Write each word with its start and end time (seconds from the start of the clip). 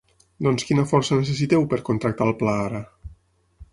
Doncs 0.45 0.65
quina 0.69 0.85
força 0.93 1.19
necessiteu 1.19 1.67
per 1.75 1.81
contractar 1.91 2.29
el 2.31 2.35
pla 2.41 2.57
ara? 2.65 2.85